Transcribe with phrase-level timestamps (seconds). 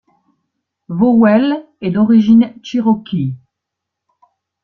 [0.89, 3.35] Vowell est d'origine Cherokee.